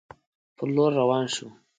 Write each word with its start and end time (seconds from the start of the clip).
پر 0.55 0.67
لور 0.75 0.91
روان 0.99 1.25
شو. 1.33 1.47